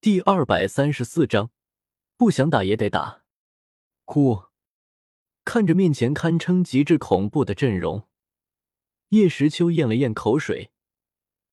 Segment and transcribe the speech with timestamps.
[0.00, 1.50] 第二百三十四章，
[2.16, 3.24] 不想打也得打。
[4.04, 4.44] 哭，
[5.44, 8.06] 看着面前堪称极致恐怖的阵容，
[9.08, 10.70] 叶时秋咽了咽口水。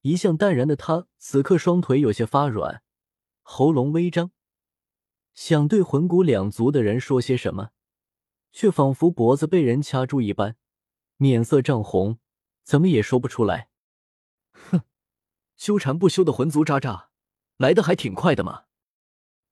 [0.02, 2.84] 一向淡然的他，此刻双腿有些发软，
[3.42, 4.30] 喉咙微张，
[5.34, 7.72] 想对魂骨两族的人说些什么，
[8.52, 10.56] 却仿佛脖子被人掐住一般，
[11.18, 12.20] 面色涨红，
[12.64, 13.70] 怎么也说不出来。
[14.54, 14.82] 哼，
[15.58, 17.10] 纠缠不休的魂族渣渣！
[17.58, 18.66] 来的还挺快的嘛！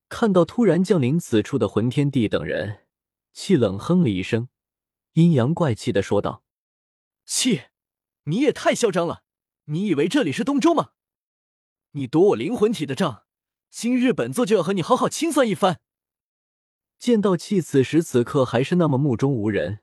[0.10, 2.86] 看到突然降临此处的魂天帝等人，
[3.32, 4.50] 气冷哼了一声，
[5.14, 6.44] 阴阳怪气的说道
[7.26, 7.64] ：“气，
[8.26, 9.24] 你也太嚣张了！
[9.66, 10.92] 你以为这里是东周吗？
[11.92, 13.26] 你夺我灵魂体的账，
[13.70, 15.80] 今日本座就要和你好好清算一番。”
[17.00, 19.80] 见到气此时此刻还是那么目中无人，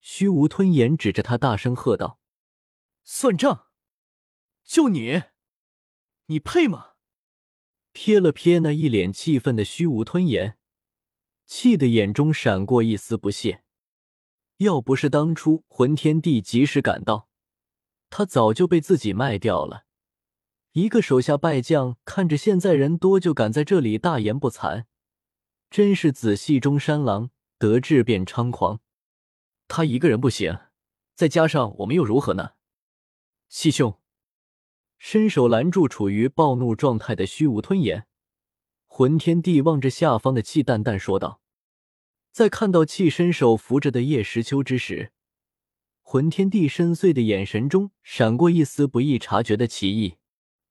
[0.00, 2.18] 虚无吞炎指着他大声喝道
[3.04, 3.68] ：“算账！
[4.64, 5.22] 就你，
[6.26, 6.94] 你配吗？”
[7.96, 10.58] 瞥了瞥那一脸气愤的虚无吞炎，
[11.46, 13.64] 气的眼中闪过一丝不屑。
[14.58, 17.30] 要不是当初魂天帝及时赶到，
[18.10, 19.86] 他早就被自己卖掉了。
[20.72, 24.84] 一个手下败将，看着现在人多就敢在这里大言不惭，
[25.70, 28.80] 真是子戏中山狼，得志便猖狂。
[29.68, 30.58] 他一个人不行，
[31.14, 32.50] 再加上我们又如何呢？
[33.48, 33.98] 气兄。
[35.08, 38.08] 伸手拦住处于暴怒状态的虚无吞炎，
[38.86, 41.40] 魂天帝望着下方的气，淡淡说道
[42.34, 45.12] ：“在看到气伸手扶着的叶时秋之时，
[46.02, 50.16] 魂天帝深邃的眼神中闪过一丝不易察觉的奇异。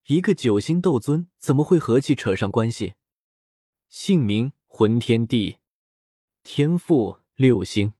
[0.07, 2.95] 一个九星斗尊怎么会和气扯上关系？
[3.87, 5.59] 姓名：魂天帝，
[6.43, 7.93] 天赋：六星，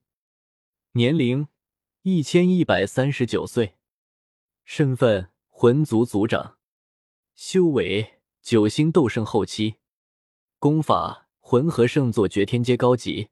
[0.92, 1.48] 年龄：
[2.02, 3.76] 一千一百三十九岁，
[4.66, 6.58] 身份。”魂族族长，
[7.34, 9.76] 修为九星斗圣后期，
[10.58, 13.30] 功法魂和圣座绝天阶高级，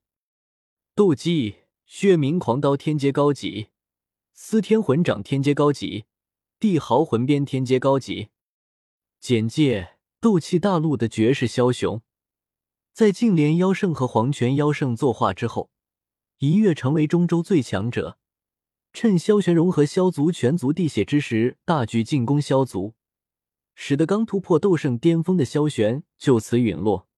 [0.95, 3.69] 斗技血冥狂刀天阶高级，
[4.33, 6.07] 司天魂掌天阶高级，
[6.59, 8.31] 帝豪魂鞭天阶高级。
[9.21, 12.01] 简介：斗气大陆的绝世枭雄，
[12.95, 15.69] 在净莲妖圣和黄泉妖圣作化之后，
[16.39, 18.19] 一跃成为中州最强者。
[18.95, 22.95] 趁萧玄融合萧族全族地血之时，大举进攻萧族，
[23.75, 27.09] 使得刚突破斗圣巅峰的萧玄就此陨落。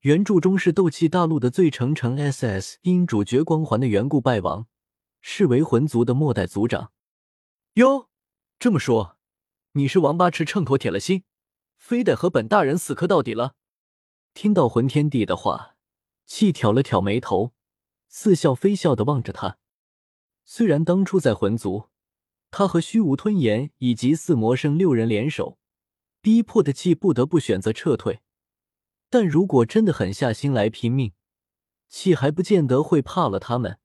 [0.00, 4.66] 原著中是斗气大陆的最成成 SS，因主角光环的缘故败亡，
[5.22, 6.92] 是为魂族的末代族长。
[7.74, 8.10] 哟，
[8.58, 9.16] 这么说，
[9.72, 11.24] 你是王八吃秤砣铁了心，
[11.78, 13.54] 非得和本大人死磕到底了？
[14.34, 15.76] 听到魂天帝的话，
[16.26, 17.54] 气挑了挑眉头，
[18.08, 19.56] 似笑非笑的望着他。
[20.44, 21.88] 虽然当初在魂族，
[22.50, 25.58] 他和虚无吞炎以及四魔圣六人联手，
[26.20, 28.20] 逼迫的气不得不选择撤退，
[29.08, 31.12] 但如果真的狠下心来拼命，
[31.88, 33.78] 气还不见得会怕了他们。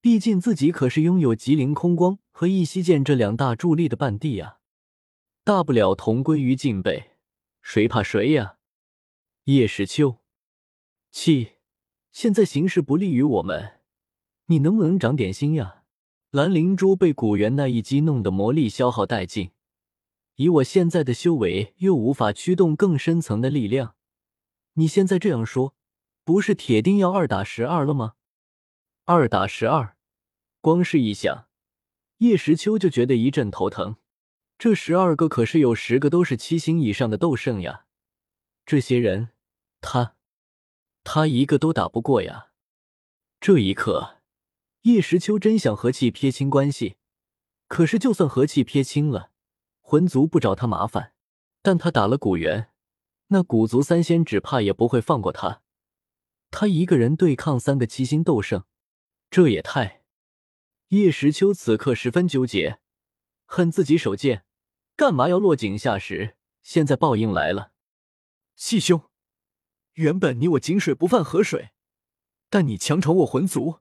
[0.00, 4.60] 毕竟自己可是拥有极灵空光和一息剑这两大助力的半帝啊，
[5.42, 7.16] 大不了同归于尽呗，
[7.60, 8.58] 谁怕谁呀？
[9.44, 10.18] 叶时秋，
[11.10, 11.54] 气，
[12.12, 13.80] 现在形势不利于我们，
[14.46, 15.77] 你能不能长点心呀？
[16.30, 19.52] 蓝灵珠被古元那一击弄得魔力消耗殆尽，
[20.34, 23.94] 以我现在的修为，又无法驱动更深层的力量。
[24.74, 25.74] 你现在这样说，
[26.24, 28.16] 不是铁定要二打十二了吗？
[29.06, 29.96] 二打十二，
[30.60, 31.46] 光是一想，
[32.18, 33.96] 叶时秋就觉得一阵头疼。
[34.58, 37.86] 这十二个可是有十个都是七星以上的斗圣呀，
[38.66, 39.30] 这些人，
[39.80, 40.14] 他，
[41.02, 42.48] 他一个都打不过呀。
[43.40, 44.17] 这一刻。
[44.88, 46.96] 叶时秋真想和气撇清关系，
[47.66, 49.32] 可是就算和气撇清了，
[49.82, 51.12] 魂族不找他麻烦，
[51.60, 52.70] 但他打了古元，
[53.26, 55.60] 那古族三仙只怕也不会放过他。
[56.50, 58.64] 他一个人对抗三个七星斗圣，
[59.30, 60.04] 这也太……
[60.88, 62.80] 叶时秋此刻十分纠结，
[63.44, 64.46] 恨自己手贱，
[64.96, 66.38] 干嘛要落井下石？
[66.62, 67.72] 现在报应来了。
[68.56, 69.02] 气兄，
[69.92, 71.72] 原本你我井水不犯河水，
[72.48, 73.80] 但你强闯我魂族。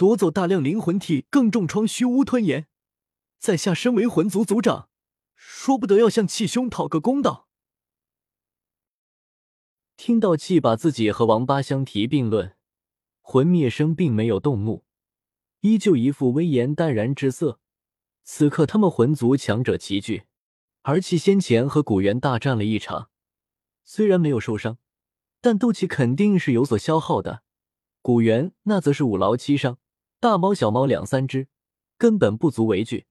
[0.00, 2.68] 夺走大量灵魂体，更重创虚无吞炎，
[3.38, 4.88] 在下身为魂族族长，
[5.36, 7.50] 说不得要向气兄讨个公道。
[9.98, 12.56] 听到气把自己和王八相提并论，
[13.20, 14.86] 魂灭生并没有动怒，
[15.60, 17.60] 依旧一副威严淡然之色。
[18.24, 20.22] 此刻他们魂族强者齐聚，
[20.80, 23.10] 而气先前和古元大战了一场，
[23.84, 24.78] 虽然没有受伤，
[25.42, 27.42] 但斗气肯定是有所消耗的。
[28.00, 29.76] 古元那则是五劳七伤。
[30.20, 31.48] 大猫小猫两三只，
[31.96, 33.06] 根本不足为惧。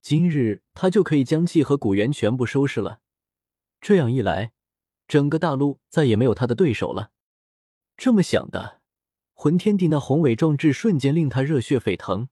[0.00, 3.00] 今日他就可以将气和古元全部收拾了。
[3.82, 4.52] 这样一来，
[5.06, 7.10] 整个大陆再也没有他的对手了。
[7.98, 8.80] 这么想的，
[9.34, 12.30] 魂天帝那宏伟壮志瞬间令他热血沸腾。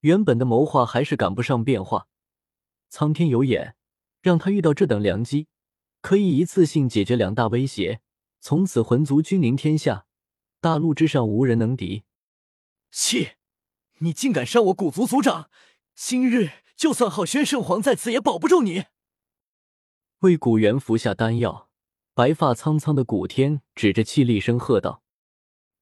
[0.00, 2.08] 原本的谋划还是赶不上变化，
[2.88, 3.76] 苍天有眼，
[4.20, 5.46] 让他遇到这等良机，
[6.02, 8.00] 可以一次性解决两大威胁，
[8.40, 10.06] 从此魂族君临天下，
[10.60, 12.02] 大陆之上无人能敌。
[12.90, 13.32] 气，
[13.98, 15.50] 你竟敢伤我古族族长！
[15.94, 18.84] 今日就算昊轩圣皇在此，也保不住你。
[20.20, 21.70] 为古元服下丹药，
[22.14, 25.02] 白发苍苍的古天指着气厉声喝道：“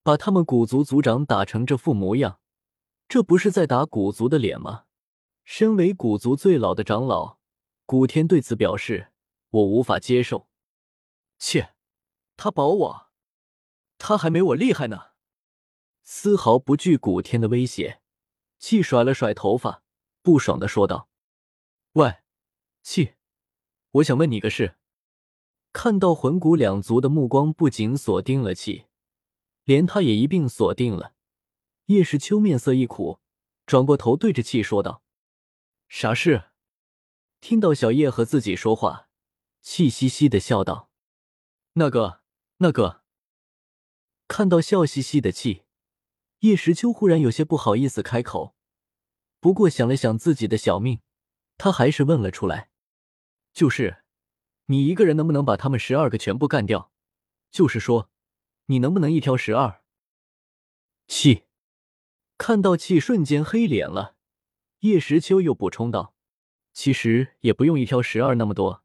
[0.02, 2.40] 把他们古族族长打成这副模样，
[3.08, 4.84] 这不是在打古族的脸吗？”
[5.44, 7.38] 身为古族最老的长老，
[7.84, 9.12] 古天对此表示
[9.50, 10.48] ：“我无法接受。”
[11.38, 11.74] 切，
[12.36, 13.06] 他保我，
[13.96, 15.15] 他还没我厉害呢。
[16.08, 18.00] 丝毫不惧古天的威胁，
[18.60, 19.82] 气甩了甩头发。
[20.22, 21.08] 不爽的说道
[21.94, 22.18] ：“喂，
[22.80, 23.14] 气，
[23.90, 24.76] 我想问你个事。”
[25.74, 28.86] 看到魂骨两族的目光不仅锁定了气，
[29.64, 31.14] 连他也一并锁定了。
[31.86, 33.18] 叶时秋面色一苦，
[33.66, 35.02] 转过头对着气说道
[35.88, 36.50] ：“啥事？”
[37.42, 39.08] 听到小叶和自己说话，
[39.60, 40.88] 气嘻嘻的笑道
[41.74, 42.20] ：“那个，
[42.58, 43.02] 那个。”
[44.28, 45.65] 看到笑嘻嘻的气，
[46.46, 48.54] 叶时秋忽然有些不好意思开口。
[49.40, 51.00] 不过想了想自己的小命，
[51.58, 52.70] 他还是问了出来
[53.52, 54.04] ：“就是，
[54.66, 56.92] 你一个人能不能把他们十二个全部干掉？
[57.50, 58.10] 就是说，
[58.66, 59.82] 你能不能一挑十二？”
[61.08, 61.46] 气，
[62.38, 64.14] 看到气瞬间黑脸了。
[64.80, 66.14] 叶时秋又补充道
[66.72, 68.84] ：“其实也不用一挑十二那么多，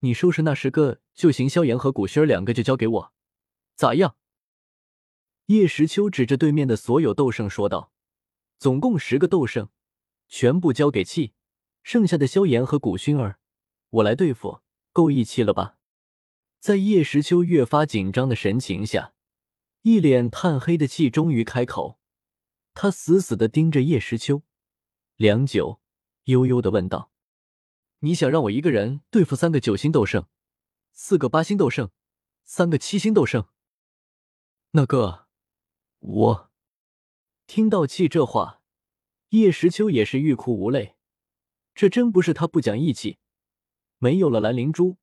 [0.00, 1.48] 你收拾那十个就行。
[1.48, 3.12] 萧炎和古轩两个就交给我，
[3.76, 4.16] 咋样？”
[5.50, 7.90] 叶时秋指着对面的所有斗圣说道
[8.56, 9.68] ：“总共十个斗圣。”
[10.28, 11.32] 全部交给气，
[11.82, 13.40] 剩下的萧炎和古薰儿，
[13.88, 14.60] 我来对付，
[14.92, 15.76] 够义气了吧？
[16.60, 19.12] 在叶时秋越发紧张的神情下，
[19.82, 21.98] 一脸炭黑的气终于开口。
[22.72, 24.44] 他死死的盯着叶时秋，
[25.16, 25.80] 良久，
[26.26, 27.10] 悠悠的问道
[27.98, 30.28] ：“你想让我一个人对付三个九星斗圣，
[30.92, 31.90] 四个八星斗圣，
[32.44, 33.48] 三个七星斗圣？”
[34.70, 35.26] 那个，
[36.00, 36.50] 我
[37.46, 38.60] 听到气这话。
[39.30, 40.96] 叶时秋也是欲哭无泪，
[41.72, 43.18] 这真不是他不讲义气。
[43.98, 44.96] 没有了蓝灵珠，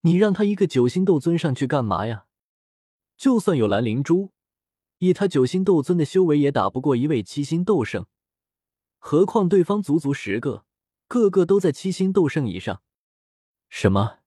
[0.00, 2.24] 你让他一个九星斗尊上去干嘛呀？
[3.18, 4.32] 就算有蓝灵珠，
[4.98, 8.06] 以他九星斗尊的修为，也打不过一位七星斗圣。
[8.98, 10.64] 何况对方足足十个，
[11.06, 12.80] 个个都在七星斗圣以上。
[13.68, 14.20] 什么？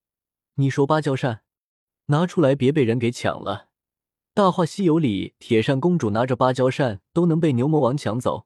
[0.55, 1.43] 你说芭蕉扇？
[2.07, 3.69] 拿出来，别被人给抢了。
[4.35, 8.45] 《大话西游》里，铁扇公主拿着芭蕉扇都能被牛魔王抢走。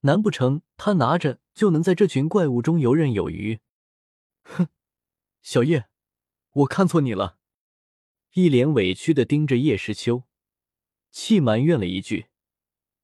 [0.00, 3.60] 难不成她拿着就能在这群怪物中游刃有余？
[4.42, 4.66] 哼，
[5.40, 5.86] 小叶，
[6.50, 7.38] 我看错你了。
[8.32, 10.24] 一脸委屈的盯着叶时秋，
[11.12, 12.26] 气埋怨了一句，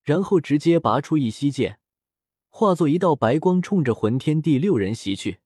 [0.03, 1.79] 然后直接拔出一息剑，
[2.49, 5.38] 化作一道白光，冲着魂天地六人袭去。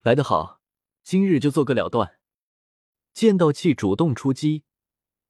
[0.00, 0.62] 来得好，
[1.02, 2.18] 今日就做个了断。
[3.12, 4.64] 见到气主动出击，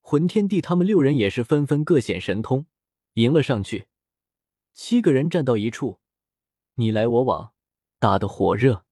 [0.05, 2.67] 魂天地他们六人也是纷纷各显神通，
[3.15, 3.87] 迎了上去。
[4.75, 6.01] 七个人站到一处，
[6.75, 7.55] 你来我往，
[7.99, 8.85] 打得火热。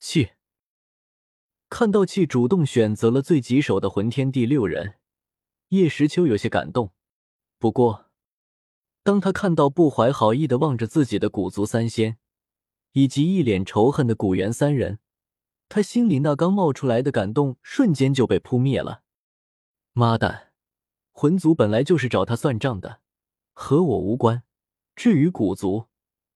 [0.00, 0.30] 气
[1.68, 4.98] 看到气主动选择了最棘手的魂天地六人，
[5.68, 6.92] 叶时秋有些感动。
[7.58, 8.10] 不过，
[9.02, 12.18] 当他看到不怀好意的望着自己的古族三仙，
[12.92, 14.98] 以及一脸仇恨的古元三人，
[15.68, 19.01] 他心里那刚冒出来的感动瞬间就被扑灭了。
[19.94, 20.52] 妈蛋，
[21.10, 23.00] 魂族本来就是找他算账的，
[23.52, 24.42] 和我无关。
[24.96, 25.88] 至于古族，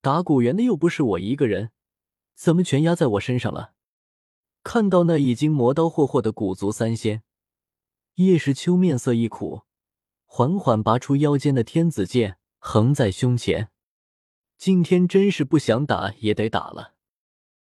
[0.02, 1.70] 打古元的又不是我一个人，
[2.34, 3.72] 怎么全压在我身上了？
[4.62, 7.22] 看到那已经磨刀霍霍的古族三仙，
[8.16, 9.62] 叶时秋面色一苦，
[10.26, 13.70] 缓缓拔出腰间的天子剑，横在胸前。
[14.58, 16.95] 今天真是不想打也得打了。